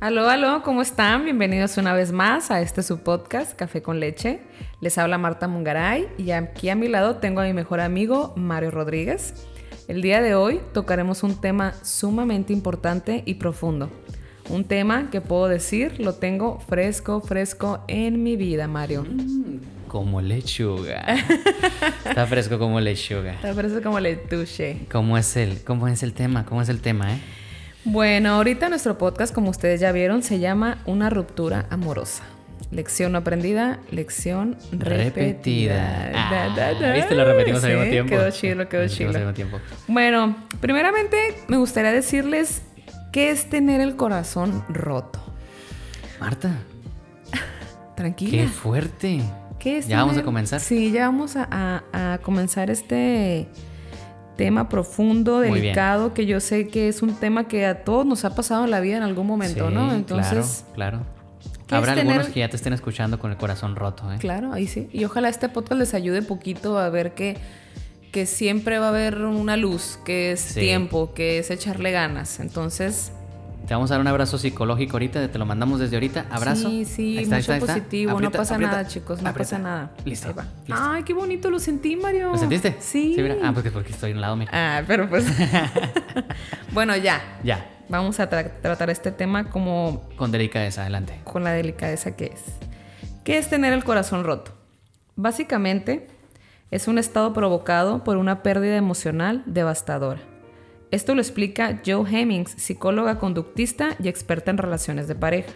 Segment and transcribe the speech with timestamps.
[0.00, 1.24] Aló, aló, ¿cómo están?
[1.24, 4.40] Bienvenidos una vez más a este su podcast, Café con Leche.
[4.80, 8.70] Les habla Marta Mungaray y aquí a mi lado tengo a mi mejor amigo Mario
[8.70, 9.34] Rodríguez.
[9.88, 13.90] El día de hoy tocaremos un tema sumamente importante y profundo.
[14.48, 19.04] Un tema que puedo decir lo tengo fresco, fresco en mi vida, Mario.
[19.86, 21.04] Como lechuga.
[22.06, 23.34] Está fresco como lechuga.
[23.34, 24.86] Está fresco como letuche.
[24.90, 26.46] ¿Cómo es el, cómo es el tema?
[26.46, 27.20] ¿Cómo es el tema, eh?
[27.84, 32.22] Bueno, ahorita nuestro podcast, como ustedes ya vieron, se llama Una ruptura amorosa.
[32.70, 36.10] Lección no aprendida, lección repetida.
[36.10, 36.12] Repetida.
[36.14, 37.14] Ah, ¿viste?
[37.16, 38.10] Lo repetimos al Sí, mismo tiempo.
[38.10, 38.82] Quedó chilo, quedó
[39.28, 39.58] al tiempo.
[39.88, 41.16] Bueno, primeramente
[41.48, 42.62] me gustaría decirles
[43.12, 45.18] qué es tener el corazón roto.
[46.20, 46.50] Marta,
[47.96, 48.30] Tranquila.
[48.30, 49.20] qué fuerte.
[49.58, 50.60] ¿Qué es ¿Ya vamos a comenzar?
[50.60, 53.48] Sí, ya vamos a, a- a comenzar este
[54.36, 58.34] tema profundo, delicado, que yo sé que es un tema que a todos nos ha
[58.34, 59.92] pasado en la vida en algún momento, Sí, ¿no?
[59.92, 61.06] Entonces, claro, claro.
[61.66, 64.16] ¿qué Habrá tener- algunos que ya te estén escuchando con el corazón roto, ¿eh?
[64.18, 64.88] claro, ahí sí.
[64.92, 67.36] Y ojalá este podcast les ayude poquito a ver que,
[68.12, 70.60] que siempre va a haber una luz, que es Sí.
[70.60, 72.40] tiempo, que es echarle ganas.
[72.40, 73.12] Entonces,
[73.66, 76.26] Te vamos a dar un abrazo psicológico ahorita, te lo mandamos desde ahorita.
[76.30, 76.68] Abrazo.
[76.68, 77.74] Sí, sí, Ahí está, ahí mucho está, ahí está.
[77.74, 79.50] positivo, Aprieta, no pasa aprieta, nada, chicos, no aprieta.
[79.50, 79.90] pasa nada.
[80.04, 80.28] Listo.
[80.28, 80.42] Ahí va.
[80.66, 80.74] listo.
[80.76, 82.32] Ay, qué bonito lo sentí, Mario.
[82.32, 82.76] ¿Lo sentiste?
[82.80, 83.16] Sí.
[83.44, 84.50] Ah, porque, porque estoy en un lado, mira.
[84.52, 85.24] Ah, pero pues.
[86.72, 87.20] bueno, ya.
[87.44, 91.20] Ya, Vamos a tra- tratar este tema como con delicadeza, adelante.
[91.24, 92.42] con la delicadeza que es.
[93.24, 94.52] ¿Qué es tener el corazón roto?
[95.16, 96.08] Básicamente,
[96.70, 100.20] es un estado provocado por una pérdida emocional devastadora.
[100.90, 105.52] Esto lo explica Joe Hemmings, psicóloga conductista y experta en relaciones de pareja.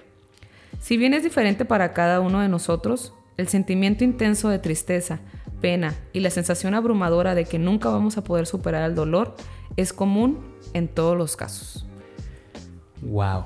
[0.81, 5.21] Si bien es diferente para cada uno de nosotros, el sentimiento intenso de tristeza,
[5.61, 9.35] pena y la sensación abrumadora de que nunca vamos a poder superar el dolor
[9.77, 10.39] es común
[10.73, 11.85] en todos los casos.
[13.03, 13.45] Wow.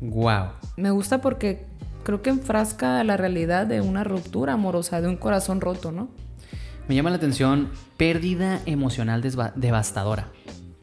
[0.00, 0.46] Wow.
[0.76, 1.66] Me gusta porque
[2.04, 6.08] creo que enfrasca la realidad de una ruptura amorosa, de un corazón roto, ¿no?
[6.88, 9.22] Me llama la atención pérdida emocional
[9.54, 10.28] devastadora.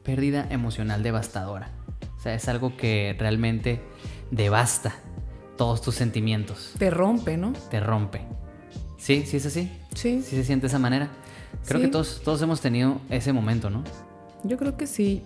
[0.03, 1.69] Pérdida emocional devastadora.
[2.17, 3.81] O sea, es algo que realmente
[4.31, 4.95] devasta
[5.57, 6.73] todos tus sentimientos.
[6.77, 7.53] Te rompe, ¿no?
[7.69, 8.21] Te rompe.
[8.97, 9.71] Sí, sí es así.
[9.95, 10.21] Sí.
[10.23, 11.09] Sí se siente de esa manera.
[11.67, 11.85] Creo Sí.
[11.85, 13.83] que todos, todos hemos tenido ese momento, ¿no?
[14.43, 15.21] Yo creo que sí.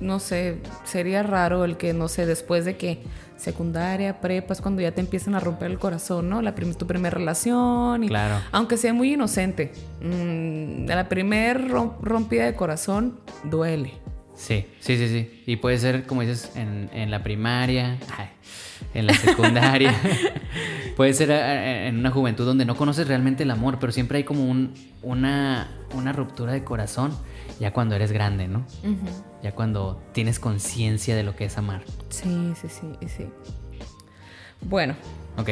[0.00, 2.98] No sé, sería raro el que, no sé, después de que
[3.36, 6.40] secundaria, prepa, es cuando ya te empiezan a romper el corazón, ¿no?
[6.42, 8.04] La prim- tu primera relación.
[8.04, 8.36] Y, Claro.
[8.52, 9.72] Aunque sea muy inocente.
[10.00, 13.92] mm, la primer rom- rompida de corazón duele.
[14.34, 15.42] Sí, sí, sí, sí.
[15.46, 18.28] Y puede ser, como dices, en, en la primaria, ay,
[18.94, 19.94] en la secundaria.
[20.96, 24.24] puede ser eh, en una juventud donde no conoces realmente el amor, pero siempre hay
[24.24, 27.12] como un, una, una ruptura de corazón
[27.60, 28.64] ya cuando eres grande, ¿no?
[29.42, 31.82] Ya cuando tienes conciencia de lo que es amar.
[32.08, 33.26] Sí, sí, sí, sí.
[34.62, 34.94] Bueno,
[35.36, 35.48] ¿Ok?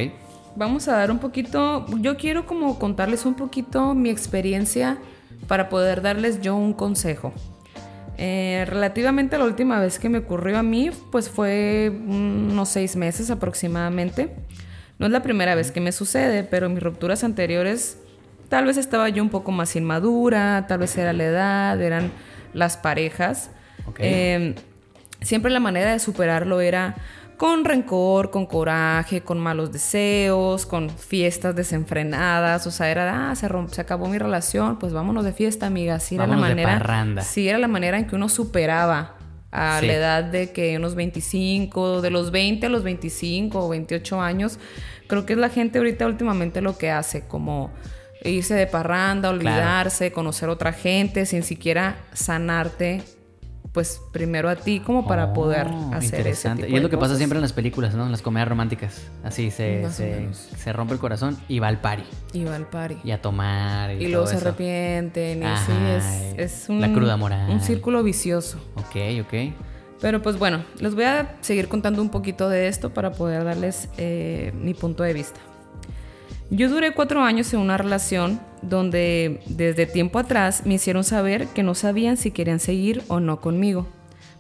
[0.55, 4.99] Vamos a dar un poquito, yo quiero como contarles un poquito mi experiencia
[5.49, 7.33] para poder darles yo un consejo.
[8.25, 13.33] Eh, relativamente la última vez que me ocurrió a mí, pues fue unos seis meses
[13.33, 14.33] aproximadamente.
[15.00, 17.99] No es la primera vez que me sucede, pero mis rupturas anteriores
[18.49, 22.12] tal vez estaba yo un poco más inmadura, tal vez era la edad, eran
[22.55, 23.50] las parejas.
[23.99, 24.55] Eh,
[25.21, 26.94] siempre la manera de superarlo era
[27.37, 32.66] con rencor, con coraje, con malos deseos, con fiestas desenfrenadas.
[32.66, 35.97] O sea, era, ah, se, romp- se acabó mi relación, pues vámonos de fiesta, amiga.
[35.97, 36.78] Así era la Vámonos de manera.
[36.78, 37.22] parranda.
[37.22, 39.16] Sí, era la manera en que uno superaba
[39.50, 39.87] a Sí.
[39.87, 44.59] la edad de que unos 25, de los 20 a los 25 o 28 años.
[45.09, 47.70] Creo que es la gente ahorita últimamente lo que hace, como
[48.25, 53.03] irse de parranda, olvidarse, conocer otra gente sin siquiera sanarte,
[53.72, 56.62] pues primero a ti como para poder Oh, hacer ese interesante.
[56.65, 58.05] tipo Y es lo que pasa siempre en las películas, ¿no?
[58.05, 59.00] En las comedias románticas.
[59.25, 62.05] Así se, se, se rompe el corazón y va al party.
[62.34, 62.99] Y va al party.
[63.03, 63.93] Y a tomar.
[63.93, 65.43] Y, Y luego se arrepienten.
[65.43, 65.72] Y Ajá, sí,
[66.38, 67.49] es, es un, la cruda moral.
[67.50, 68.58] un círculo vicioso.
[68.76, 69.55] Ok, ok.
[70.02, 73.88] Pero pues bueno, les voy a seguir contando un poquito de esto para poder darles
[73.99, 75.41] eh, mi punto de vista.
[76.52, 81.62] Yo duré cuatro años en una relación donde desde tiempo atrás me hicieron saber que
[81.62, 83.88] no sabían si querían seguir o no conmigo.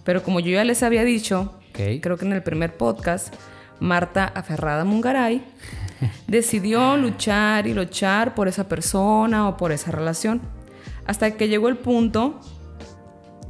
[0.04, 3.34] Pero como yo ya les había dicho, creo que en el primer podcast,
[3.80, 5.40] Marta Aferrada Mungaray
[6.26, 10.42] decidió luchar y luchar por esa persona o por esa relación.
[11.06, 12.40] Hasta que llegó el punto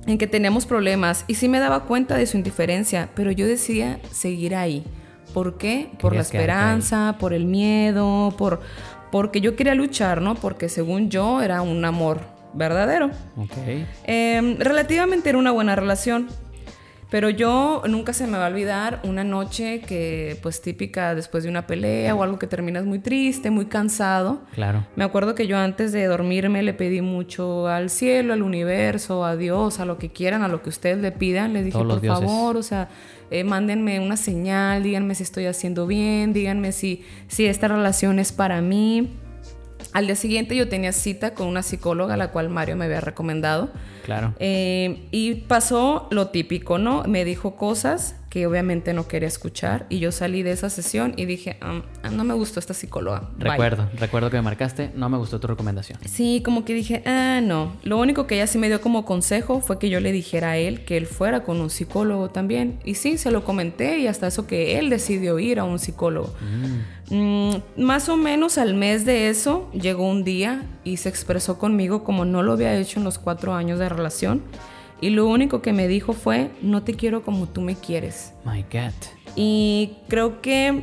[0.06, 3.98] en que teníamos problemas y sí me daba cuenta de su indiferencia, pero yo decía
[4.12, 4.84] seguir ahí.
[5.32, 5.90] ¿Por qué?
[6.00, 8.60] Por la Querías esperanza, por el miedo, por
[9.10, 10.34] porque yo quería luchar, ¿no?
[10.34, 12.20] Porque según yo era un amor
[12.54, 13.10] verdadero.
[13.36, 13.52] Ok.
[14.04, 16.28] Eh, relativamente era una buena relación.
[17.12, 21.50] Pero yo nunca se me va a olvidar una noche que, pues típica después de
[21.50, 24.40] una pelea o algo que terminas muy triste, muy cansado.
[24.54, 24.86] Claro.
[24.96, 29.36] Me acuerdo que yo antes de dormirme le pedí mucho al cielo, al universo, a
[29.36, 31.52] Dios, a lo que quieran, a lo que ustedes le pidan.
[31.52, 32.24] Le dije, por dioses.
[32.24, 32.88] favor, o sea,
[33.32, 38.30] eh, mándenme una señal, díganme si estoy haciendo bien, díganme si, si esta relación es
[38.32, 39.10] para mí.
[39.92, 43.70] Al día siguiente yo tenía cita con una psicóloga, la cual Mario me había recomendado.
[44.04, 44.34] Claro.
[44.38, 47.04] Eh, y pasó lo típico, ¿no?
[47.04, 51.26] Me dijo cosas que obviamente no quería escuchar y yo salí de esa sesión y
[51.26, 53.28] dije, "Ah, ah, no me gustó esta psicóloga.
[53.36, 53.50] Bye".
[53.50, 55.98] Recuerdo, recuerdo que me marcaste, no me gustó tu recomendación.
[56.06, 57.76] Sí, como que dije, ah, no.
[57.82, 60.56] Lo único que ella sí me dio como consejo fue que yo le dijera a
[60.56, 62.78] él que él fuera con un psicólogo también.
[62.86, 66.32] Y sí, se lo comenté y hasta eso que él decidió ir a un psicólogo.
[67.10, 72.02] Mm, más o menos al mes de eso llegó un día y se expresó conmigo
[72.02, 74.40] como no lo había hecho en los cuatro años de relación.
[75.02, 78.32] Y lo único que me dijo fue, no te quiero como tú me quieres.
[78.46, 78.92] My God.
[79.36, 80.82] Y creo que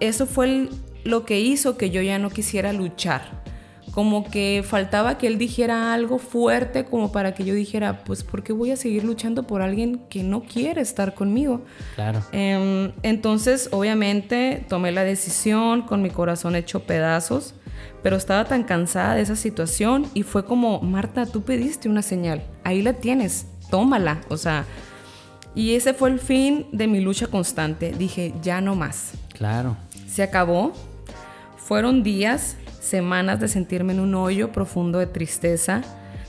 [0.00, 0.70] eso fue el-
[1.04, 3.46] lo que hizo que yo ya no quisiera luchar.
[3.92, 8.42] Como que faltaba que él dijera algo fuerte como para que yo dijera, pues ¿por
[8.42, 11.62] qué voy a seguir luchando por alguien que no quiere estar conmigo?
[11.94, 12.20] Claro.
[12.32, 17.54] Em, entonces, obviamente, tomé la decisión con mi corazón hecho pedazos,
[18.02, 22.44] pero estaba tan cansada de esa situación y fue como, Marta, tú pediste una señal,
[22.62, 24.64] ahí la tienes, tómala, o sea,
[25.54, 27.92] y ese fue el fin de mi lucha constante.
[27.92, 29.12] Dije, ya no más.
[29.32, 29.76] Claro.
[30.06, 30.72] Se acabó.
[31.56, 35.82] Fueron días, semanas de sentirme en un hoyo profundo de tristeza,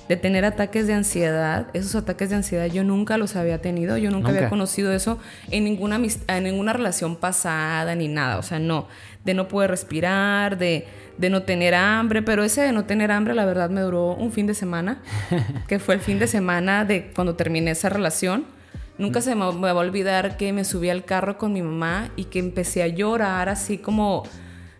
[0.09, 1.67] de tener ataques de ansiedad.
[1.73, 5.19] Esos ataques de ansiedad yo nunca los había tenido, yo nunca, había conocido eso
[5.51, 8.39] en ninguna, en ninguna relación pasada ni nada.
[8.39, 8.87] O sea, no,
[9.23, 10.87] de no poder respirar, de,
[11.19, 14.31] de no tener hambre, pero ese de no tener hambre la verdad me duró un
[14.31, 14.99] fin de semana,
[15.67, 18.45] que fue el fin de semana de cuando terminé esa relación.
[18.97, 22.25] Nunca se me, va a olvidar que me subí al carro con mi mamá y
[22.25, 24.23] que empecé a llorar así como,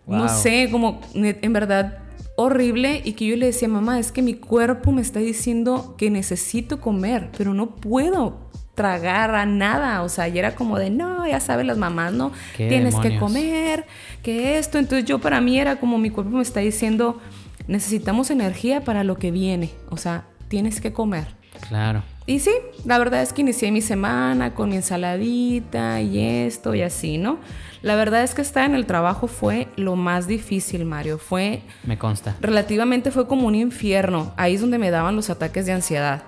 [0.08, 2.00] no sé, como en verdad
[2.40, 6.10] horrible y que yo le decía, mamá, es que mi cuerpo me está diciendo que
[6.10, 11.28] necesito comer, pero no puedo tragar a nada, o sea, y era como de, no,
[11.28, 12.32] ya sabes las mamás, ¿no?
[12.56, 13.86] ¿Qué Tienes que comer,
[14.24, 17.20] que esto, entonces yo para mí era como mi cuerpo me está diciendo,
[17.68, 21.39] necesitamos energía para lo que viene, o sea, tienes que comer.
[21.68, 22.04] Claro.
[22.26, 22.52] Y sí,
[22.86, 27.40] la verdad es que inicié mi semana con mi ensaladita y esto y así, ¿no?
[27.82, 31.18] La verdad es que estar en el trabajo fue lo más difícil, Mario.
[31.18, 32.36] Fue, Me consta.
[32.42, 34.34] relativamente fue como un infierno.
[34.38, 36.24] Ahí es donde me daban los ataques de ansiedad.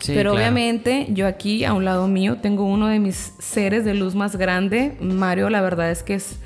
[0.00, 0.42] Sí, Pero claro.
[0.44, 4.34] obviamente yo aquí a un lado mío tengo uno de mis seres de luz más
[4.36, 4.96] grande.
[5.00, 6.38] Mario, la verdad es que es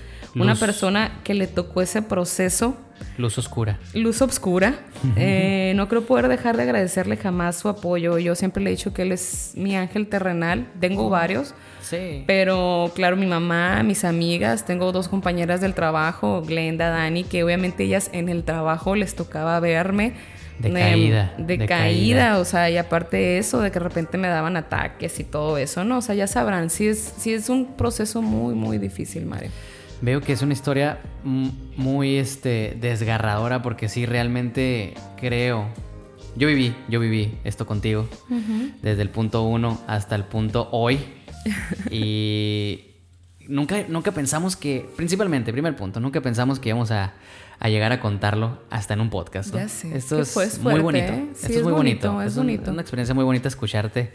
[0.43, 2.77] una persona que le tocó ese proceso
[3.19, 3.79] Luz oscura.
[3.95, 4.75] luz obscura.
[5.17, 8.19] Eh, no creo poder dejar de agradecerle jamás su apoyo.
[8.19, 10.67] Yo siempre le he dicho que él es mi ángel terrenal.
[10.81, 12.25] Tengo varios, Sí.
[12.27, 17.85] pero claro, mi mamá, mis amigas, tengo dos compañeras del trabajo, Glenda, Dani, que obviamente
[17.85, 20.15] ellas en el trabajo les tocaba verme.
[20.59, 22.39] De em, caída, De, de caída, caída.
[22.39, 25.59] o sea, y aparte de eso, de que de repente me daban ataques y todo
[25.59, 25.99] eso, ¿no?
[25.99, 29.51] O sea, ya sabrán, sí es, sí es un proceso muy, muy difícil, Mario.
[30.03, 35.67] Veo que es una historia muy este, desgarradora porque sí, realmente creo.
[36.37, 38.07] Yo viví, yo viví esto contigo
[38.83, 40.99] desde el punto uno hasta el punto hoy.
[41.91, 42.95] y
[43.49, 47.15] nunca, nunca pensamos que, principalmente, primer punto, nunca pensamos que íbamos a,
[47.59, 49.55] a llegar a contarlo hasta en un podcast.
[49.55, 49.61] ¿no?
[49.61, 51.13] Ya sé, Esto que es fue- es muy bonito.
[51.13, 51.29] ¿eh?
[51.33, 52.13] Sí, Esto es es muy bonito.
[52.13, 52.71] bonito, es un- bonito.
[52.71, 54.13] una experiencia muy bonita escucharte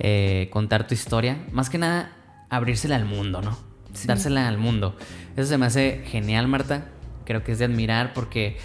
[0.00, 1.38] eh, contar tu historia.
[1.52, 2.16] Más que nada,
[2.48, 3.69] abrírsela al mundo, ¿no?
[4.04, 4.96] Dársela al mundo.
[5.36, 6.88] Eso se me hace genial, Marta.
[7.24, 8.56] Creo que es de admirar porque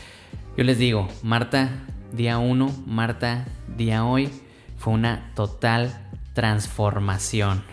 [0.58, 1.70] yo les digo, Marta,
[2.13, 3.46] día uno, Marta,
[3.77, 4.29] día hoy,
[4.77, 7.63] fue una total transformación.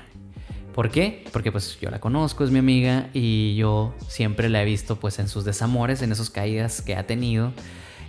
[0.74, 1.24] ¿Por qué?
[1.32, 5.18] Porque pues yo la conozco, es mi amiga y yo siempre la he visto pues
[5.18, 7.52] en sus desamores, en esas caídas que ha tenido.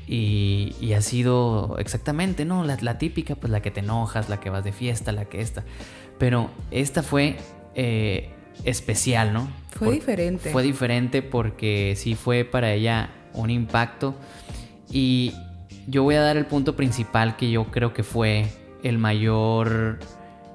[0.06, 2.64] Y, ha sido exactamente, ¿no?
[2.66, 5.42] La, la típica, pues la que te enojas, la que vas de fiesta, la que
[5.42, 5.64] esta.
[6.20, 7.38] Pero esta fue
[7.76, 8.33] eh,
[8.64, 9.48] especial, ¿no?
[9.72, 10.52] Fue diferente.
[10.52, 14.16] Fue diferente porque sí fue para ella un impacto.
[14.90, 15.34] Y
[15.88, 18.48] yo voy a dar el punto principal que yo creo que fue
[18.84, 20.00] el mayor...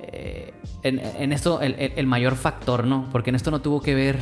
[0.02, 0.52] eh,
[0.84, 3.08] en, en esto, el, el- mayor factor, ¿no?
[3.10, 4.18] Porque en esto no tuvo que ver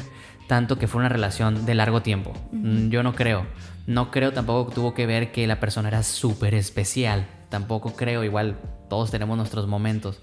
[0.49, 2.33] tanto que fue una relación de largo tiempo.
[2.53, 3.47] Mm, Yo no creo.
[3.87, 7.27] No creo tampoco que tuvo que ver que la persona era súper especial.
[7.51, 8.57] Tampoco creo, igual
[8.89, 10.21] todos tenemos nuestros momentos.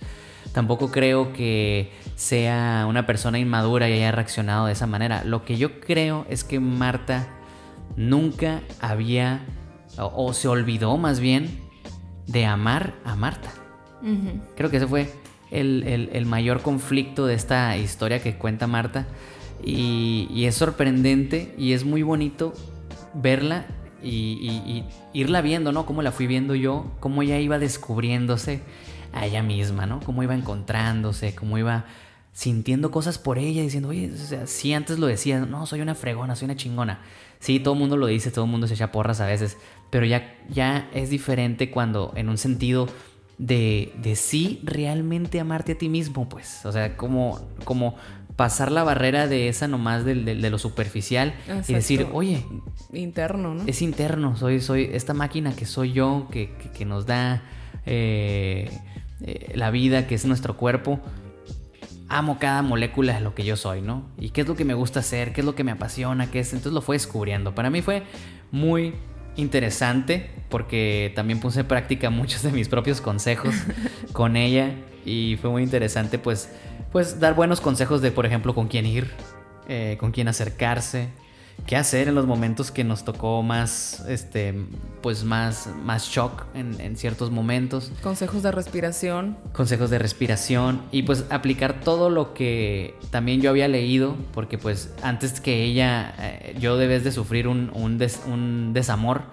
[0.54, 5.24] Tampoco creo que sea una persona inmadura y haya reaccionado de esa manera.
[5.24, 7.28] Lo que yo creo es que Marta
[7.96, 9.46] nunca había,
[9.98, 11.60] o, o se olvidó más bien,
[12.28, 13.50] de amar a Marta.
[14.56, 15.10] Creo que ese fue
[15.50, 19.08] el, mayor conflicto de esta historia que cuenta Marta.
[19.64, 22.54] Y, y es sorprendente y es muy bonito
[23.14, 23.66] verla
[24.04, 24.84] y,
[25.14, 25.86] irla viendo, ¿no?
[25.86, 28.62] Cómo la fui viendo yo, cómo ella iba descubriéndose
[29.14, 30.00] a ella misma, ¿no?
[30.02, 31.86] Cómo iba encontrándose, cómo iba
[32.34, 35.96] sintiendo cosas por ella, diciendo, oye, o sea, sí, antes lo decía, no, soy una
[35.96, 37.00] fregona, soy una chingona.
[37.40, 39.58] Sí, todo el mundo lo dice, todo el mundo se echa porras a veces,
[39.90, 42.88] pero ya, ya es diferente cuando en un sentido
[43.38, 47.96] de, de sí realmente amarte a ti mismo, pues, o sea, como, como
[48.36, 51.36] pasar la barrera de esa nomás de, de, lo superficial
[51.68, 52.44] y decir, oye,
[52.92, 53.64] interno, ¿no?
[53.68, 57.44] Es interno, soy, soy esta máquina que soy yo, que, que, nos da
[57.86, 58.72] eh,
[59.22, 61.00] eh, la vida, que es nuestro cuerpo.
[62.10, 64.06] Amo cada molécula de lo que yo soy, ¿no?
[64.20, 66.40] Y qué es lo que me gusta hacer, qué es lo que me apasiona, qué
[66.40, 66.54] es.
[66.54, 67.56] Entonces lo fue descubriendo.
[67.56, 68.04] Para mí fue
[68.52, 68.94] muy
[69.36, 73.56] interesante porque también puse en práctica muchos de mis propios consejos
[74.14, 74.72] con ella
[75.06, 76.50] y fue muy interesante pues
[76.94, 79.10] pues dar buenos consejos de, por ejemplo, con quién ir,
[79.68, 81.10] eh, con quién acercarse,
[81.66, 84.54] qué hacer en los momentos que nos tocó más, este,
[85.02, 87.92] pues más, más shock en, ciertos momentos.
[88.02, 89.38] Consejos de respiración.
[89.54, 94.94] Consejos de respiración y pues aplicar todo lo que también yo había leído, porque pues
[95.02, 99.24] antes que ella, eh, yo debes de sufrir un, un, un desamor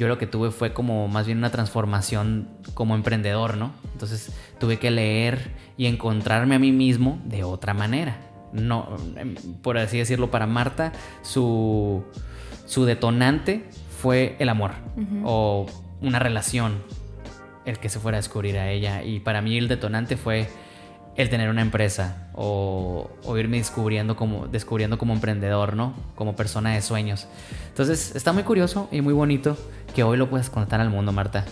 [0.00, 3.72] yo lo que tuve fue como más bien una transformación como emprendedor, ¿no?
[3.92, 8.29] Entonces tuve que leer y encontrarme a mí mismo de otra manera.
[8.52, 10.92] No, em, por así decirlo, para Marta,
[11.22, 12.04] su,
[12.66, 13.64] su detonante
[14.00, 14.72] fue el amor
[15.24, 15.66] o
[16.00, 16.82] una relación,
[17.64, 19.02] el que se fuera a descubrir a ella.
[19.04, 20.48] Y para mí el detonante fue
[21.16, 25.94] el tener una empresa o, irme descubriendo como, descubriendo como emprendedor, ¿no?
[26.14, 27.28] Como persona de sueños.
[27.68, 29.56] Entonces, está muy curioso y muy bonito
[29.94, 31.44] que hoy lo puedas contar al mundo, Marta.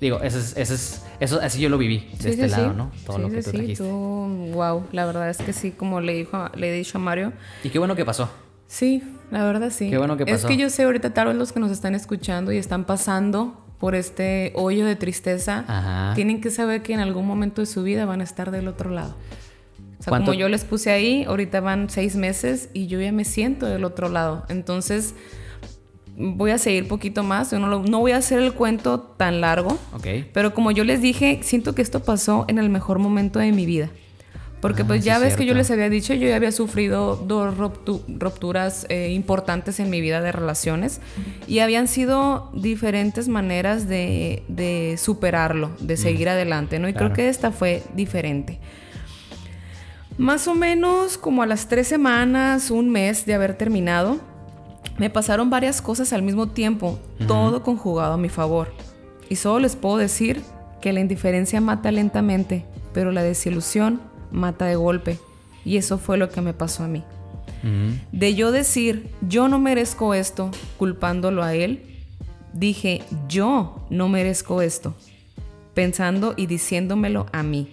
[0.00, 2.92] Digo, eso es, eso es, eso, así yo lo viví de este lado, ¿no?
[3.04, 3.82] Todo lo que tú trajiste.
[3.82, 7.32] wow, la verdad es que sí, como le, dijo, le he dicho a Mario.
[7.64, 8.30] Y qué bueno que pasó.
[8.68, 9.90] Sí, la verdad sí.
[9.90, 10.36] Qué bueno que pasó.
[10.36, 13.64] Es que yo sé ahorita tal vez los que nos están escuchando y están pasando
[13.78, 18.04] por este hoyo de tristeza, tienen que saber que en algún momento de su vida
[18.06, 19.14] van a estar del otro lado.
[19.98, 23.24] O sea, como yo les puse ahí, ahorita van seis meses y yo ya me
[23.24, 24.44] siento del otro lado.
[24.48, 25.14] Entonces,
[26.18, 27.52] voy a seguir poquito más.
[27.52, 29.78] no, no voy a hacer el cuento tan largo.
[30.32, 33.64] Pero como yo les dije, siento que esto pasó en el mejor momento de mi
[33.64, 33.90] vida.
[34.60, 37.56] Porque pues ah, ya ves que yo les había dicho, yo ya había sufrido dos
[37.56, 41.00] rupturas eh, importantes en mi vida de relaciones
[41.46, 46.88] y habían sido diferentes maneras de, superarlo, de seguir adelante, ¿no?
[46.88, 48.58] Y creo que esta fue diferente.
[50.16, 54.20] Más o menos como a las tres semanas, un mes de haber terminado,
[54.98, 58.72] me pasaron varias cosas al mismo tiempo, todo conjugado a mi favor.
[59.28, 60.42] Y solo les puedo decir
[60.80, 64.00] que la indiferencia mata lentamente, pero la desilusión
[64.30, 65.18] mata de golpe.
[65.64, 67.04] Y eso fue lo que me pasó a mí.
[68.12, 72.04] De yo decir, yo no merezco esto, culpándolo a él,
[72.52, 74.94] dije, yo no merezco esto,
[75.74, 77.70] pensando y diciéndomelo a mí.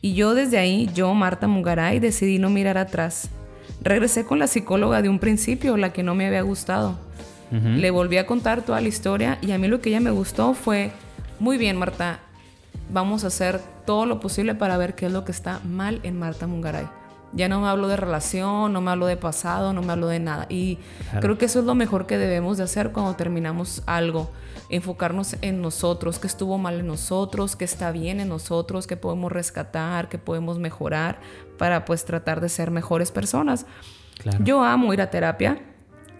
[0.00, 3.30] Y yo desde ahí, yo, Marta Mugaray, decidí no mirar atrás.
[3.84, 6.98] Regresé con la psicóloga de un principio, la que no me había gustado.
[7.52, 10.54] Le volví a contar toda la historia y a mí lo que ella me gustó
[10.54, 10.90] fue,
[11.38, 12.18] muy bien Marta,
[12.90, 16.18] vamos a hacer todo lo posible para ver qué es lo que está mal en
[16.18, 16.88] Marta Mungaray.
[17.32, 20.18] Ya no me hablo de relación, no me hablo de pasado, no me hablo de
[20.18, 20.46] nada.
[20.48, 20.78] Y
[21.20, 24.32] creo que eso es lo mejor que debemos de hacer cuando terminamos algo.
[24.74, 29.30] Enfocarnos en nosotros, qué estuvo mal en nosotros, qué está bien en nosotros, qué podemos
[29.30, 31.20] rescatar, qué podemos mejorar
[31.58, 33.66] para pues tratar de ser mejores personas.
[34.40, 35.60] Yo amo ir a terapia.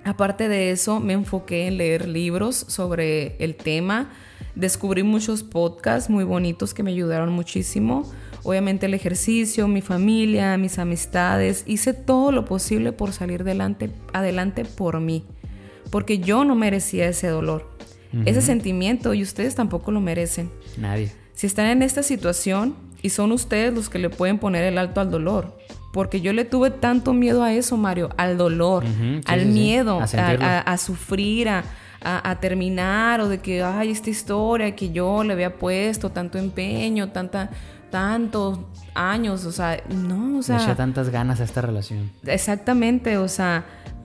[0.05, 4.11] Aparte de eso, me enfoqué en leer libros sobre el tema
[4.55, 8.09] Descubrí muchos podcasts muy bonitos que me ayudaron muchísimo.
[8.45, 11.65] Obviamente el ejercicio, mi familia, mis amistades.
[11.67, 15.25] Hice todo lo posible por salir adelante, adelante por mí.
[15.91, 17.69] Porque yo no merecía ese dolor,
[18.25, 20.51] ese sentimiento y ustedes tampoco lo merecen.
[20.77, 21.13] Nadie.
[21.35, 25.01] Si están en esta situación y son ustedes los que le pueden poner el alto
[25.01, 25.59] al dolor.
[25.93, 28.85] Porque yo le tuve tanto miedo a eso, Mario, al dolor,
[29.27, 31.65] al miedo, a, sufrir, a,
[32.01, 37.11] a, terminar o de que, ay, esta historia que yo le había puesto tanto empeño,
[37.11, 37.51] tanta,
[37.91, 38.59] tantos
[38.95, 40.67] años, o sea, no, o sea...
[40.67, 42.11] Le tantas ganas a esta relación.
[42.27, 43.65] Exactamente, o sea,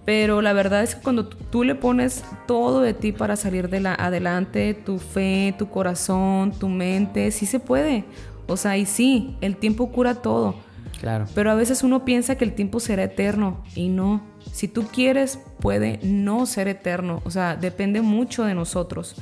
[0.10, 3.80] pero la verdad es que cuando tú le pones todo de ti para salir de
[3.80, 8.06] la adelante, tu fe, tu corazón, tu mente, sí se puede.
[8.48, 10.56] O sea, y sí, el tiempo cura todo.
[11.00, 11.28] Claro.
[11.36, 14.24] Pero a veces uno piensa que el tiempo será eterno y no.
[14.52, 17.22] Si tú quieres, puede no ser eterno.
[17.24, 19.16] O sea, depende mucho de nosotros.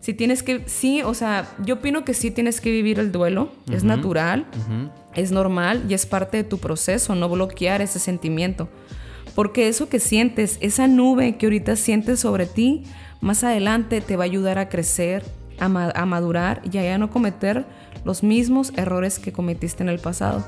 [0.00, 3.52] Si tienes que, sí, o sea, yo opino que sí tienes que vivir el duelo,
[3.70, 4.46] es natural.
[5.14, 8.68] Es normal y es parte de tu proceso no bloquear ese sentimiento.
[9.34, 12.84] Porque eso que sientes, esa nube que ahorita sientes sobre ti,
[13.20, 15.24] más adelante te va a ayudar a crecer,
[15.58, 17.64] a, madurar y a ya no cometer
[18.04, 20.46] los mismos errores que cometiste en el pasado.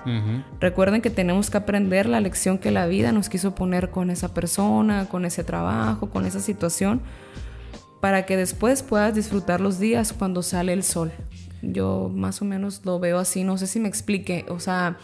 [0.61, 4.35] Recuerden que tenemos que aprender la lección que la vida nos quiso poner con esa
[4.35, 7.01] persona, con ese trabajo, con esa situación,
[8.01, 11.13] para que después puedas disfrutar los días cuando sale el sol.
[11.63, 14.99] Yo más o menos lo veo así, no sé si me explique, o sea,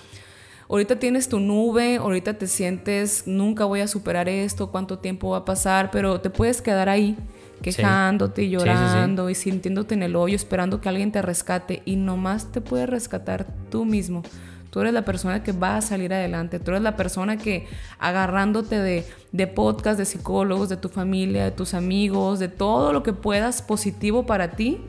[0.73, 5.39] ahorita tienes tu nube, ahorita te sientes, nunca voy a superar esto, cuánto tiempo va
[5.39, 7.15] a pasar, pero te puedes quedar ahí
[7.61, 12.51] quejándote y llorando y sintiéndote en el hoyo, esperando que alguien te rescate y nomás
[12.53, 14.23] te puedes rescatar tú mismo.
[14.71, 16.59] Tú eres la persona que va a salir adelante.
[16.59, 17.67] Tú eres la persona que
[17.99, 23.03] agarrándote de, de podcast, de psicólogos, de tu familia, de tus amigos, de todo lo
[23.03, 24.81] que puedas positivo para ti,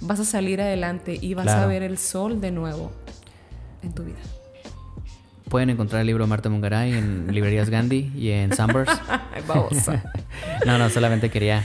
[0.00, 2.92] vas a salir adelante y vas a ver el sol de nuevo
[3.82, 4.20] en tu vida.
[5.48, 8.92] Pueden encontrar el libro Marta Mungaray en librerías Gandhi y en Sunburst.
[10.66, 11.64] no, no, solamente quería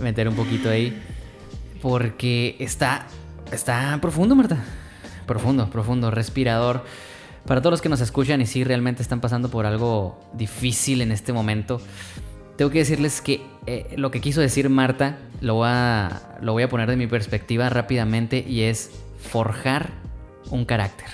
[0.00, 1.00] meter un poquito ahí.
[1.82, 3.06] Porque está,
[3.52, 4.58] está profundo, Marta.
[5.26, 6.84] Profundo, profundo, respirador.
[7.46, 11.12] Para todos los que nos escuchan y si realmente están pasando por algo difícil en
[11.12, 11.80] este momento,
[12.56, 16.62] tengo que decirles que eh, lo que quiso decir Marta lo voy, a, lo voy
[16.62, 19.90] a poner de mi perspectiva rápidamente y es forjar
[20.50, 21.08] un carácter.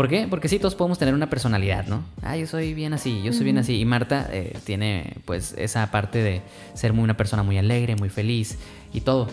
[0.00, 0.26] ¿Por qué?
[0.30, 2.02] Porque sí, todos podemos tener una personalidad, ¿no?
[2.22, 3.78] Ah, yo soy bien así, yo soy bien así.
[3.78, 6.40] Y Marta eh, tiene pues esa parte de
[6.72, 8.56] ser muy una persona muy alegre, muy feliz
[8.94, 9.28] y todo.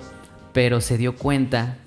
[0.51, 1.77] Pero se dio cuenta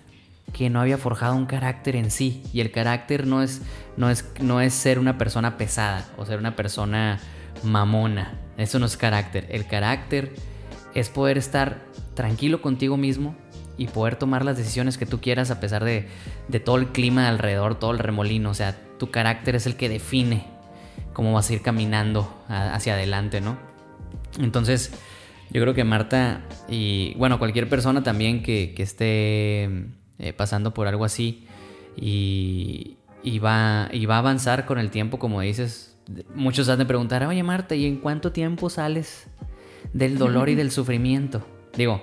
[0.54, 2.42] que no había forjado un carácter en sí.
[2.54, 3.60] Y el carácter no es,
[3.98, 7.20] no es, no es ser una persona pesada o ser una persona
[7.62, 8.32] mamona.
[8.56, 9.46] Eso no es carácter.
[9.50, 10.34] El carácter
[10.94, 11.82] es poder estar
[12.14, 13.36] tranquilo contigo mismo
[13.80, 16.06] y poder tomar las decisiones que tú quieras a pesar de,
[16.62, 18.50] todo el clima alrededor, todo el remolino.
[18.50, 20.44] O sea, tu carácter es el que define
[21.14, 23.56] cómo vas a ir caminando hacia adelante, ¿no?
[24.38, 24.92] Entonces,
[25.50, 29.64] yo creo que Marta y, bueno, cualquier persona también que, esté
[30.18, 31.46] eh, pasando por algo así
[31.96, 32.98] y,
[33.42, 35.96] va, y va a avanzar con el tiempo, como dices,
[36.34, 39.26] muchos han de preguntar, oye Marta, ¿y en cuánto tiempo sales
[39.94, 41.46] del dolor y del sufrimiento?
[41.74, 42.02] Digo,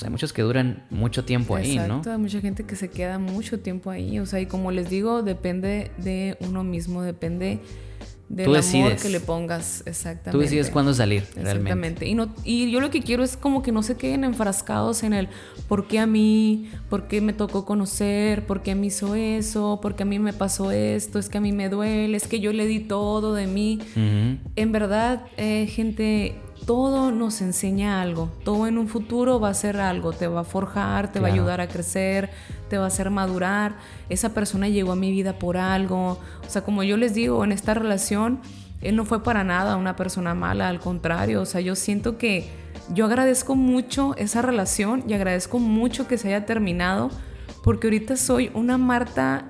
[0.00, 1.84] pues hay muchos que duran mucho tiempo ahí, ¿no?
[1.84, 4.18] Exacto, hay mucha gente que se queda mucho tiempo ahí.
[4.18, 7.60] O sea, y como les digo, depende de uno mismo, depende
[8.30, 9.82] del amor que le pongas.
[9.84, 10.30] Exactamente.
[10.30, 12.06] Tú decides cuándo salir, Exactamente.
[12.06, 15.12] Y, no, y yo lo que quiero es como que no se queden enfrascados en
[15.12, 15.28] el
[15.68, 19.96] por qué a mí, por qué me tocó conocer, por qué me hizo eso, por
[19.96, 22.54] qué a mí me pasó esto, es que a mí me duele, es que yo
[22.54, 23.80] le di todo de mí.
[24.56, 26.36] En verdad, eh, gente
[26.66, 30.44] todo nos enseña algo, todo en un futuro va a ser algo, te va a
[30.44, 32.30] forjar, te va a ayudar a crecer,
[32.68, 33.76] te va a hacer madurar,
[34.08, 37.52] esa persona llegó a mi vida por algo, o sea, como yo les digo, en
[37.52, 38.40] esta relación,
[38.82, 42.48] él no fue para nada una persona mala, al contrario, o sea, yo siento que
[42.92, 47.10] yo agradezco mucho esa relación y agradezco mucho que se haya terminado,
[47.62, 49.44] porque ahorita soy una Marta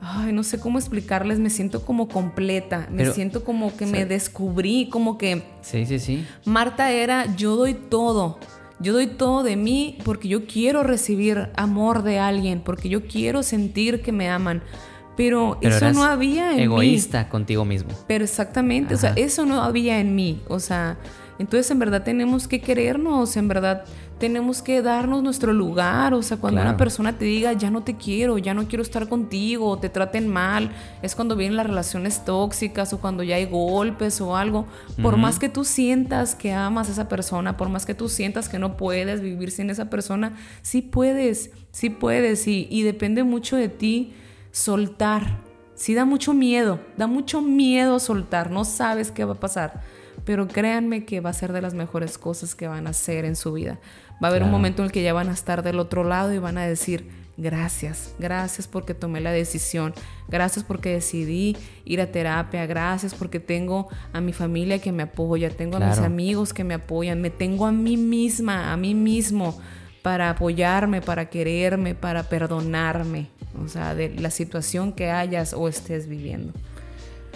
[0.00, 4.88] ay, no sé cómo explicarles, me siento como completa, me siento como que me descubrí,
[4.88, 5.44] como que...
[5.60, 6.26] Sí, sí, sí.
[6.44, 8.38] Marta era, yo doy todo,
[8.80, 13.42] yo doy todo de mí porque yo quiero recibir amor de alguien, porque yo quiero
[13.42, 14.62] sentir que me aman.
[15.16, 17.90] Pero, eso no había en egoísta contigo mismo.
[18.06, 20.96] Pero exactamente, o sea, eso no había en mí, o sea,
[21.40, 23.84] entonces en verdad tenemos que querernos, en verdad
[24.18, 26.14] tenemos que darnos nuestro lugar.
[26.14, 29.08] O sea, cuando una persona te diga, ya no te quiero, ya no quiero estar
[29.08, 33.46] contigo, o te traten mal, es cuando vienen las relaciones tóxicas o cuando ya hay
[33.46, 34.66] golpes o algo.
[35.02, 38.48] Por más que tú sientas que amas a esa persona, por más que tú sientas
[38.48, 42.46] que no puedes vivir sin esa persona, sí puedes, sí puedes.
[42.48, 44.14] Y, y depende mucho de ti
[44.50, 45.46] soltar.
[45.74, 49.80] Sí da mucho miedo, da mucho miedo soltar, no sabes qué va a pasar
[50.28, 53.34] pero créanme que va a ser de las mejores cosas que van a hacer en
[53.34, 53.78] su vida.
[54.22, 56.32] Va a haber un momento en el que ya van a estar del otro lado
[56.32, 59.94] y van a decir, gracias, gracias porque tomé la decisión,
[60.26, 65.50] gracias porque decidí ir a terapia, gracias porque tengo a mi familia que me apoya,
[65.50, 69.58] tengo a mis amigos que me apoyan, me tengo a mí misma, a mí mismo
[70.02, 73.28] para apoyarme, para quererme, para perdonarme,
[73.64, 76.52] o sea, de la situación que hayas o estés viviendo.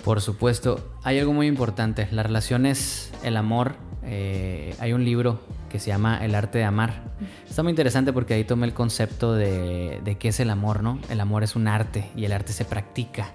[0.04, 5.78] Por supuesto, hay algo muy importante, las relaciones, el amor, eh, hay un libro que
[5.78, 7.02] se llama El arte de amar.
[7.48, 10.98] Está muy interesante porque ahí tomé el concepto de, qué es el amor, ¿no?
[11.10, 13.32] El amor es un arte y el arte se practica.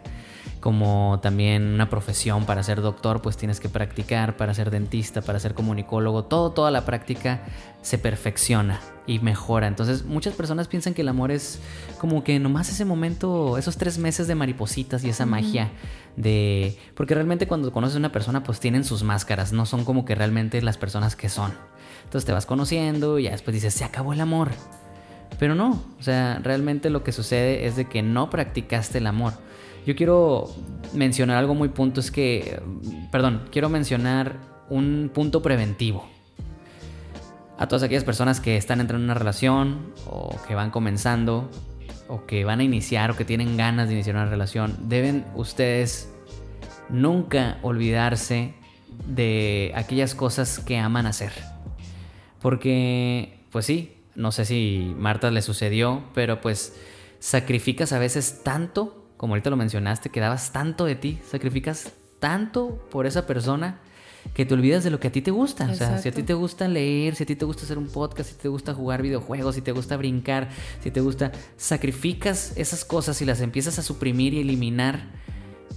[0.60, 5.40] Como también una profesión para ser doctor, pues tienes que practicar, para ser dentista, para
[5.40, 7.42] ser comunicólogo, todo, toda la práctica
[7.82, 9.68] se perfecciona y mejora.
[9.68, 11.60] Entonces muchas personas piensan que el amor es
[12.00, 15.70] como que nomás ese momento, esos tres meses de maripositas y esa magia
[16.16, 16.78] de...
[16.96, 20.16] Porque realmente cuando conoces a una persona pues tienen sus máscaras, no son como que
[20.16, 21.54] realmente las personas que son.
[22.04, 24.50] Entonces te vas conociendo y ya después dices, se acabó el amor.
[25.40, 29.34] Pero no, o sea, realmente lo que sucede es de que no practicaste el amor.
[29.88, 30.54] Yo quiero
[30.92, 32.62] mencionar algo muy punto, es que,
[33.10, 34.36] perdón, quiero mencionar
[34.70, 36.06] un punto preventivo.
[37.58, 41.50] A todas aquellas personas que están entrando en una relación o que van comenzando
[42.10, 46.14] o que van a iniciar o que tienen ganas de iniciar una relación, deben ustedes
[46.90, 48.56] nunca olvidarse
[49.06, 51.32] de aquellas cosas que aman hacer.
[52.42, 56.76] Porque, pues sí, no sé si Marta le sucedió, pero pues
[57.20, 62.88] sacrificas a veces tanto como ahorita lo mencionaste, que dabas tanto de ti, sacrificas tanto
[62.90, 63.80] por esa persona
[64.34, 65.70] que te olvidas de lo que a ti te gusta.
[65.72, 67.88] O sea, si a ti te gusta leer, si a ti te gusta hacer un
[67.88, 70.50] podcast, si te gusta jugar videojuegos, si te gusta brincar,
[70.82, 75.10] si te gusta, sacrificas esas cosas y las empiezas a suprimir y eliminar,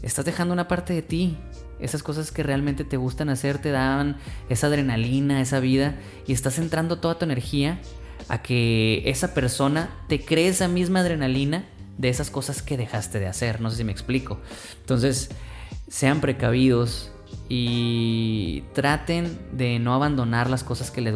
[0.02, 1.38] estás dejando una parte de ti.
[1.78, 4.18] Esas cosas que realmente te gustan hacer te dan
[4.50, 5.94] esa adrenalina, esa vida,
[6.26, 7.80] y estás entrando toda tu energía
[8.28, 11.64] a que esa persona te cree esa misma adrenalina
[12.00, 13.60] de esas cosas que dejaste de hacer.
[13.60, 14.40] No sé si me explico.
[14.80, 15.30] Entonces,
[15.88, 17.12] sean precavidos
[17.48, 21.14] y traten de no abandonar las cosas que les,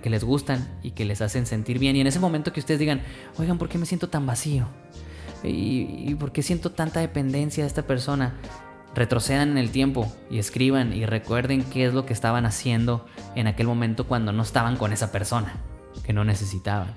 [0.00, 1.96] que les gustan y que les hacen sentir bien.
[1.96, 3.02] Y en ese momento que ustedes digan,
[3.38, 4.66] oigan, ¿por qué me siento tan vacío?
[5.42, 8.34] ¿Y, y por qué siento tanta dependencia de esta persona?
[8.94, 13.48] Retrocedan en el tiempo y escriban y recuerden qué es lo que estaban haciendo en
[13.48, 15.54] aquel momento cuando no estaban con esa persona
[16.04, 16.94] que no necesitaban.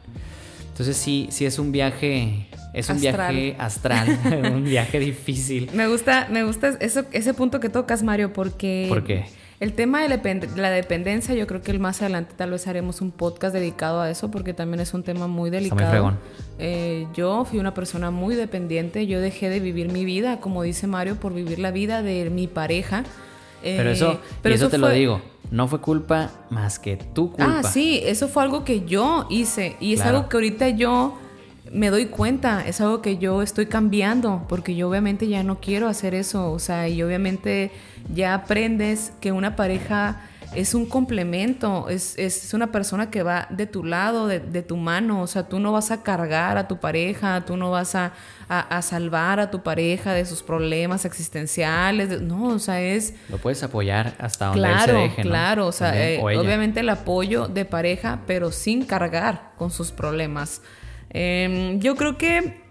[0.77, 4.15] Entonces sí, sí es un viaje, es un viaje astral,
[4.53, 5.71] un viaje difícil.
[5.73, 8.85] Me gusta, me gusta eso, ese punto que tocas, Mario, porque...
[8.87, 9.25] ¿Por qué?
[9.59, 13.55] El tema de la dependencia, yo creo que más adelante tal vez haremos un podcast
[13.55, 16.15] dedicado a eso, porque también es un tema muy delicado.
[16.59, 20.85] Eh, yo fui una persona muy dependiente, yo dejé de vivir mi vida, como dice
[20.85, 23.03] Mario, por vivir la vida de mi pareja.
[23.63, 27.59] pero eso, eh, pero eso, te lo digo no fue culpa más que tu culpa.
[27.59, 31.17] Ah, sí, eso fue algo que yo hice y es algo que ahorita yo
[31.71, 35.87] me doy cuenta, es algo que yo estoy cambiando, porque yo obviamente ya no quiero
[35.87, 37.71] hacer eso, o sea, y obviamente
[38.13, 40.21] ya aprendes que una pareja
[40.55, 44.77] es un complemento, es, es, una persona que va de tu lado, de, de, tu
[44.77, 48.13] mano, o sea, tú no vas a cargar a tu pareja, tú no vas a,
[48.49, 53.13] a, salvar a tu pareja de sus problemas existenciales, no, o sea, es...
[53.29, 55.29] Lo puedes apoyar hasta donde claro, él se deje, ¿no?
[55.29, 60.61] Claro, o sea, eh, obviamente el apoyo de pareja, pero sin cargar con sus problemas.
[61.09, 62.67] Em, yo creo que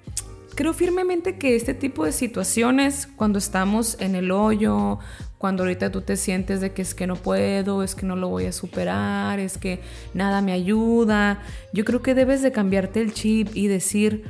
[0.55, 4.99] creo firmemente que este tipo de situaciones, cuando estamos en el hoyo,
[5.38, 8.29] cuando ahorita tú te sientes de que es que no puedo, es que no lo
[8.29, 9.81] voy a superar, es que
[10.14, 11.40] nada me ayuda,
[11.72, 14.25] yo creo que debes de cambiarte el chip y decir,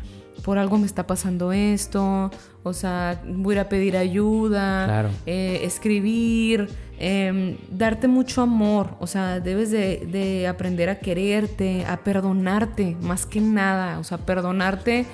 [0.45, 2.31] por algo me está pasando esto,
[2.62, 9.71] o sea, voy a pedir ayuda, eh, escribir, em, darte mucho amor, o sea, debes
[9.71, 15.07] de, de aprender a quererte, a perdonarte, más que nada, o sea, perdonarte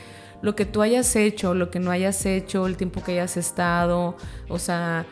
[0.42, 4.16] lo que tú hayas hecho, lo que no hayas hecho, el tiempo que hayas estado,
[4.48, 5.06] o sea,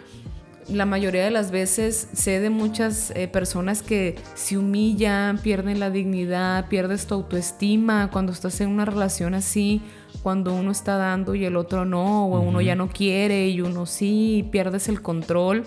[0.72, 5.90] la mayoría de las veces sé de muchas eh, personas que se humillan, pierden la
[5.90, 9.82] dignidad, pierdes tu autoestima cuando estás en una relación así,
[10.22, 13.86] cuando uno está dando y el otro no, o uno ya no quiere y uno
[13.86, 15.64] sí, pierdes el control.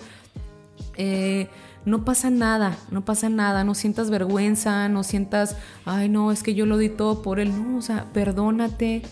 [0.96, 1.48] Eh,
[1.84, 6.54] no pasa nada, no pasa nada, no sientas vergüenza, no sientas, ay no, es que
[6.54, 9.02] yo lo di todo por él, no, o sea, perdónate,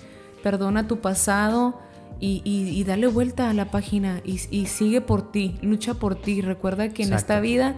[0.43, 1.79] perdona tu pasado
[2.25, 6.41] y, dale vuelta a la página y, sigue por ti, lucha por ti.
[6.41, 7.75] Recuerda que en esta vida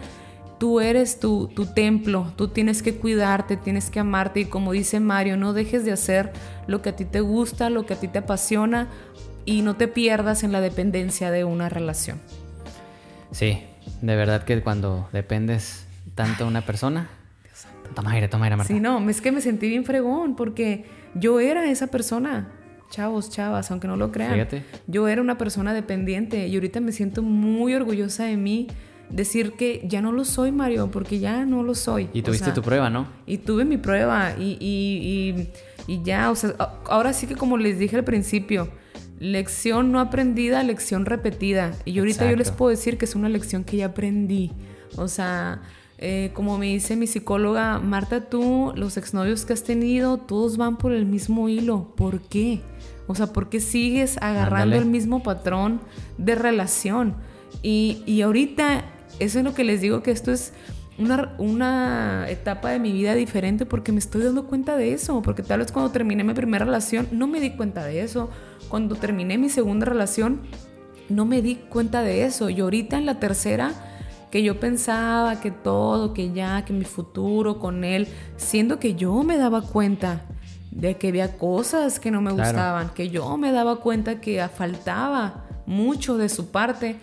[0.58, 5.00] tú eres tu, tu, templo, tú tienes que cuidarte, tienes que amarte y como dice
[5.00, 6.32] Mario, no dejes de hacer
[6.66, 8.88] lo que a ti te gusta, lo que a ti te apasiona
[9.46, 12.20] y no te pierdas en la dependencia de una relación.
[13.30, 13.62] Sí,
[14.02, 17.08] de verdad que cuando dependes tanto de una persona...
[17.94, 18.72] Toma aire, toma aire, Marta.
[18.72, 22.50] Sí, no, es que me sentí bien fregón porque yo era esa persona
[22.94, 24.46] chavos, chavas, aunque no lo crean.
[24.86, 28.68] Yo era una persona dependiente y ahorita me siento muy orgullosa de mí.
[29.10, 32.08] Decir que ya no lo soy, Mario, porque ya no lo soy.
[32.14, 33.06] Y tuviste tu prueba, ¿no?
[33.26, 35.48] Y tuve mi prueba y, y,
[35.86, 36.54] y, ya, o sea,
[36.86, 38.70] ahora sí que como les dije al principio,
[39.18, 41.72] lección no aprendida, lección repetida.
[41.84, 44.52] Y ahorita yo les puedo decir que es una lección que ya aprendí.
[44.96, 45.60] O sea,
[46.06, 50.76] eh, como me dice mi psicóloga, Marta, tú, los exnovios que has tenido, todos van
[50.76, 51.94] por el mismo hilo.
[51.96, 52.60] ¿Por qué?
[53.06, 55.80] O sea, ¿por qué sigues agarrando el mismo patrón
[56.18, 57.14] de relación?
[57.62, 58.84] Y, y ahorita,
[59.18, 60.52] eso es lo que les digo, que esto es
[60.98, 65.22] una, una, etapa de mi vida diferente porque me estoy dando cuenta de eso.
[65.22, 68.28] Porque tal vez cuando terminé mi primera relación no me di cuenta de eso.
[68.68, 70.42] Cuando terminé mi segunda relación
[71.08, 72.50] no me di cuenta de eso.
[72.50, 73.93] Y ahorita en la tercera,
[74.34, 79.22] que yo pensaba que todo, que ya, que mi futuro con él, siendo que yo
[79.22, 80.22] me daba cuenta
[80.72, 85.44] de que había cosas que no me gustaban, que yo me daba cuenta que faltaba
[85.66, 86.96] mucho de su parte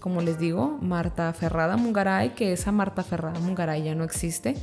[0.00, 4.54] como les digo, Marta Ferrada Mungaray, que esa Marta Ferrada Mungaray ya no existe,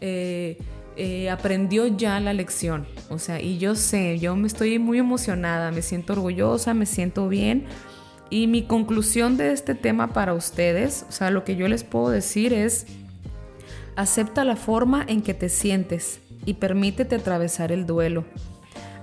[0.00, 0.56] eh,
[0.96, 2.86] eh, aprendió ya la lección.
[3.10, 7.28] O sea, y yo sé, yo me estoy muy emocionada, me siento orgullosa, me siento
[7.28, 7.66] bien.
[8.32, 12.08] Y mi conclusión de este tema para ustedes, o sea, lo que yo les puedo
[12.08, 12.86] decir es,
[13.94, 18.24] acepta la forma en que te sientes y permítete atravesar el duelo.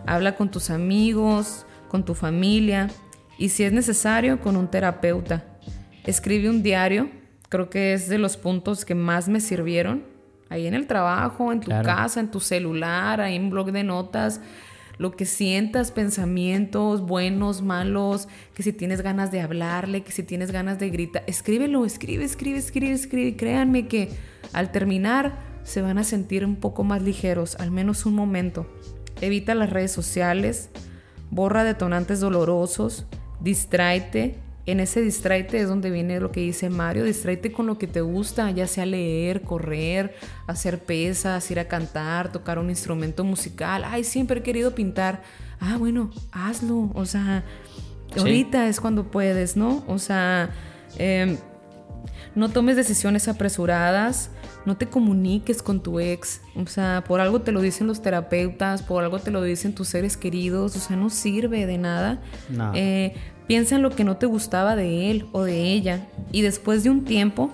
[0.08, 2.90] Habla con tus amigos, con tu familia
[3.38, 5.46] y si es necesario con un terapeuta.
[6.06, 7.12] Escribe un diario,
[7.50, 10.06] creo que es de los puntos que más me sirvieron.
[10.50, 14.42] Ahí en el trabajo, en tu casa, en tu celular, ahí en blog de notas,
[15.00, 20.52] lo que sientas, pensamientos buenos, malos, que si tienes ganas de hablarle, que si tienes
[20.52, 23.36] ganas de gritar, escríbelo, escribe, escribe, escribe, escribe.
[23.38, 24.10] Créanme que
[24.52, 28.70] al terminar se van a sentir un poco más ligeros, al menos un momento.
[29.22, 30.70] Evita las redes sociales,
[31.32, 33.06] borra detonantes dolorosos,
[33.40, 34.36] distráete,
[34.70, 38.02] en ese distraite es donde viene lo que dice Mario, distraite con lo que te
[38.02, 40.16] gusta, ya sea leer, correr,
[40.48, 43.84] hacer pesas, ir a cantar, tocar un instrumento musical.
[43.86, 45.22] Ay, siempre he querido pintar.
[45.60, 46.92] Ah, bueno, hazlo.
[46.94, 47.44] O sea,
[48.18, 49.84] ahorita es cuando puedes, ¿no?
[49.88, 50.52] O sea,
[50.98, 51.38] em,
[52.36, 54.30] no tomes decisiones apresuradas,
[54.66, 56.42] no te comuniques con tu ex.
[56.56, 59.88] O sea, por algo te lo dicen los terapeutas, por algo te lo dicen tus
[59.88, 60.76] seres queridos.
[60.76, 62.22] O sea, no sirve de nada.
[62.50, 62.72] No.
[62.76, 63.16] Eh,
[63.50, 66.92] Piensa en lo que no te gustaba de él o de ella y después de
[66.92, 67.50] un tiempo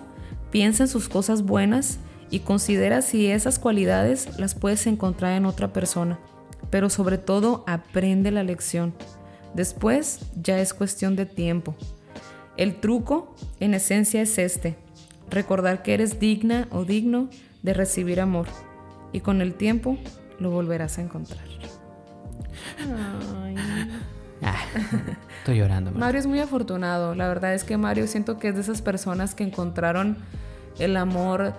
[0.52, 5.72] piensa en sus cosas buenas y considera si esas cualidades las puedes encontrar en otra
[5.72, 6.20] persona.
[6.70, 8.94] Pero sobre todo aprende la lección.
[9.54, 11.76] Después ya es cuestión de tiempo.
[12.58, 14.76] El truco en esencia es este.
[15.30, 17.30] Recordar que eres digna o digno
[17.64, 18.48] de recibir amor.
[19.14, 19.98] Y con el tiempo
[20.40, 21.46] lo volverás a encontrar.
[23.42, 23.56] Ay.
[24.42, 24.60] Ah,
[25.46, 25.92] estoy llorando.
[25.92, 26.20] Mario.
[26.20, 27.14] es muy afortunado.
[27.14, 30.18] La verdad es que Mario siento que es de esas personas que encontraron
[30.80, 31.54] el amor,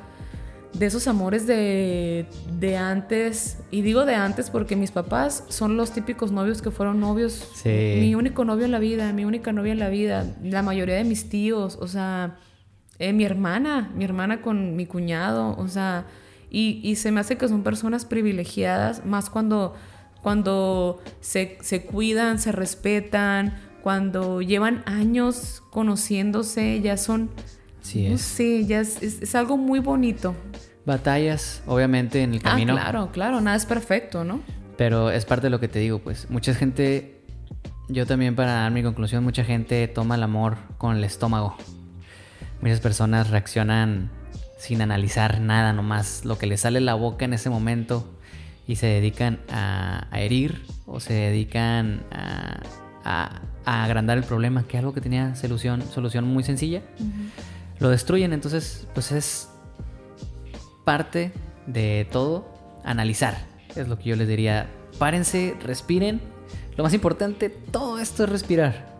[0.72, 2.26] de esos amores de,
[2.58, 3.58] de antes.
[3.70, 7.48] Y digo de antes porque mis papás son los típicos novios que fueron novios.
[7.64, 10.26] Mi único novio en la vida, mi única novia en la vida.
[10.42, 12.38] La mayoría de mis tíos, o sea,
[12.98, 16.06] eh, mi hermana, mi hermana con mi cuñado, o sea,
[16.50, 19.74] y, y se me hace que son personas privilegiadas, más cuando
[20.26, 21.56] cuando se,
[21.88, 27.30] cuidan, se respetan, cuando llevan años conociéndose, ya son...
[27.82, 28.20] Sí, es.
[28.20, 30.34] Sí, ya es, algo muy bonito.
[30.84, 32.74] Batallas, obviamente, en el ah, camino.
[32.76, 34.40] Ah, claro, claro, nada es perfecto, ¿no?
[34.76, 36.28] Pero es parte de lo que te digo, pues.
[36.30, 37.22] Mucha gente,
[37.88, 41.56] yo también para dar mi conclusión, mucha gente toma el amor con el estómago.
[42.60, 44.10] Muchas personas reaccionan
[44.58, 48.18] sin analizar nada, nomás lo que les sale la boca en ese momento
[48.66, 54.94] y se dedican a, herir o se dedican a, agrandar el problema, que es algo
[54.94, 56.82] que tenía solución, solución muy sencilla,
[57.78, 58.32] lo destruyen.
[58.32, 59.48] Entonces, pues es
[60.84, 61.32] parte
[61.66, 62.46] de todo
[62.84, 63.36] analizar.
[63.74, 64.70] Es lo que yo les diría.
[64.98, 66.20] Párense, respiren.
[66.76, 68.94] Lo más importante, todo esto es respirar.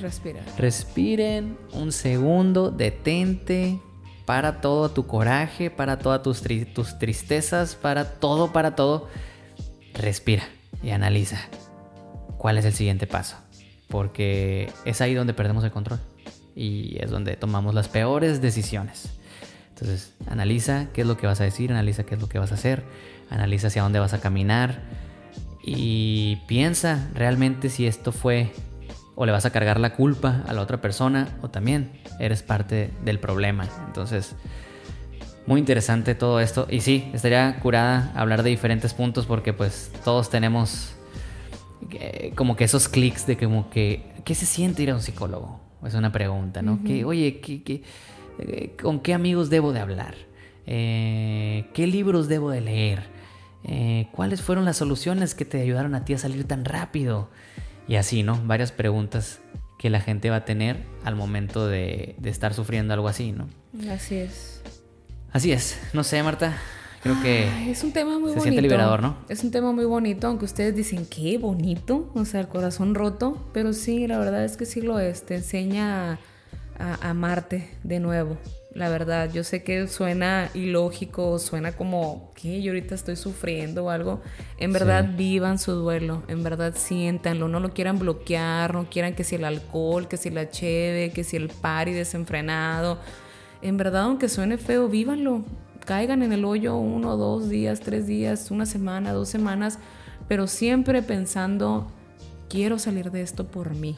[0.00, 0.44] Respirar.
[0.58, 3.80] Respiren un segundo, detente,
[4.24, 6.42] para todo tu coraje, para todas tus,
[6.74, 9.08] tus tristezas, para todo, para todo.
[9.94, 10.44] Respira
[10.82, 11.38] y analiza
[12.38, 13.36] cuál es el siguiente paso.
[13.92, 16.00] Porque es ahí donde perdemos el control.
[16.56, 19.10] Y es donde tomamos las peores decisiones.
[19.68, 22.52] Entonces, analiza qué es lo que vas a decir, analiza qué es lo que vas
[22.52, 22.84] a hacer,
[23.28, 24.80] analiza hacia dónde vas a caminar
[25.62, 28.52] y piensa realmente si esto fue
[29.14, 32.90] o le vas a cargar la culpa a la otra persona o también eres parte
[33.04, 33.68] del problema.
[33.86, 34.34] Entonces,
[35.46, 36.66] muy interesante todo esto.
[36.70, 40.94] Y sí, estaría curada hablar de diferentes puntos porque pues todos tenemos
[41.92, 45.60] eh, como que esos clics de como que, ¿qué se siente ir a un psicólogo?
[45.84, 46.82] Es una pregunta, ¿no?
[46.84, 47.82] que, oye, ¿qué,
[48.38, 50.14] eh, con qué amigos debo de hablar?
[50.66, 53.10] Eh, ¿Qué libros debo de leer?
[54.12, 57.30] ¿Cuáles fueron las soluciones que te ayudaron a ti a salir tan rápido?
[57.88, 58.40] Y así, ¿no?
[58.44, 59.40] Varias preguntas
[59.78, 63.48] que la gente va a tener al momento de, estar sufriendo algo así, ¿no?
[63.90, 64.62] Así es.
[65.32, 65.80] Así es.
[65.92, 66.56] No sé, Marta.
[67.02, 68.42] Creo que Ay, es un tema muy se bonito.
[68.42, 69.16] siente liberador, ¿no?
[69.28, 73.38] Es un tema muy bonito, aunque ustedes dicen, qué bonito, o sea, el corazón roto,
[73.52, 76.18] pero sí, la verdad es que sí lo es, te enseña a,
[76.78, 78.36] a amarte de nuevo.
[78.74, 83.90] La verdad, yo sé que suena ilógico, suena como que yo ahorita estoy sufriendo o
[83.90, 84.22] algo.
[84.56, 89.24] En verdad, vivan su duelo, en verdad siéntanlo, no lo quieran bloquear, no quieran que
[89.24, 92.98] si el alcohol, que si la cheve, que si el party desenfrenado.
[93.60, 95.44] En verdad, aunque suene feo, vívanlo.
[95.84, 99.78] Caigan en el hoyo uno, dos días, tres días, una semana, dos semanas,
[100.28, 101.86] pero siempre pensando,
[102.48, 103.96] quiero salir de esto por mí.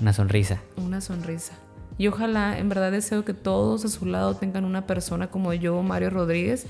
[0.00, 0.60] una sonrisa.
[0.76, 1.54] Una sonrisa.
[1.96, 5.80] Y ojalá, en verdad deseo que todos a su lado tengan una persona como yo,
[5.82, 6.66] Mario Rodríguez,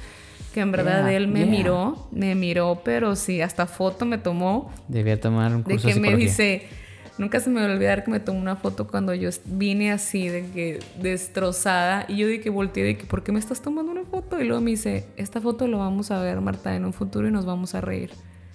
[0.53, 1.51] que en verdad Yeah, él me yeah.
[1.51, 5.95] miró, me miró, pero sí, hasta foto me tomó, Debía tomar un de curso que
[5.95, 6.29] de me psicología.
[6.29, 6.69] dice,
[7.19, 10.29] nunca se me va a olvidar que me tomó una foto cuando yo vine así,
[10.29, 13.93] de que destrozada, y yo de que volteé, de que, ¿por qué me estás tomando
[13.93, 14.41] una foto?
[14.41, 17.31] Y luego me dice, esta foto lo vamos a ver, Marta, en un futuro y
[17.31, 18.11] nos vamos a reír.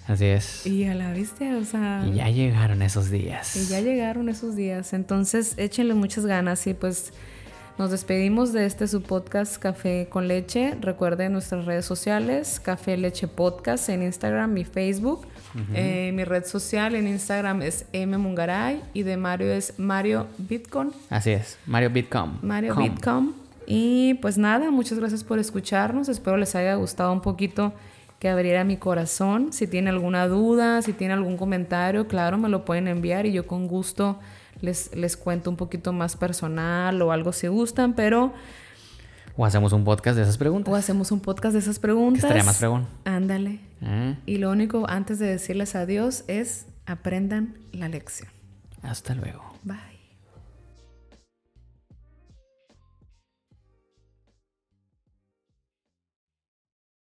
[0.06, 0.66] Así es.
[0.66, 2.04] Y a la viste, o sea...
[2.06, 3.54] Y ya llegaron esos días.
[3.56, 4.92] Y ya llegaron esos días.
[4.92, 7.12] Entonces, échenle muchas ganas y pues
[7.78, 10.76] nos despedimos de este su podcast Café con Leche.
[10.80, 15.26] Recuerden nuestras redes sociales, Café Leche Podcast en Instagram y Facebook.
[15.74, 20.92] Eh, mi red social en Instagram es M Mungaray y de Mario es Mario Bitcoin.
[21.08, 21.58] Así es.
[21.66, 22.38] Mario Bitcom.
[22.42, 22.84] Mario Com.
[22.84, 23.32] Bitcom.
[23.66, 26.08] Y pues nada, muchas gracias por escucharnos.
[26.08, 27.72] Espero les haya gustado un poquito
[28.18, 29.52] que abriera mi corazón.
[29.52, 33.46] Si tienen alguna duda, si tienen algún comentario, claro, me lo pueden enviar y yo
[33.46, 34.18] con gusto
[34.60, 38.32] les, les cuento un poquito más personal o algo si gustan, pero
[39.40, 40.70] O hacemos un podcast de esas preguntas.
[40.70, 42.20] o hacemos un podcast de esas preguntas.
[42.20, 42.86] Que estaría más fregón.
[43.06, 43.60] Ándale.
[43.80, 48.28] Ah, Y lo único antes de decirles adiós es aprendan la lección.
[48.82, 49.42] Hasta luego.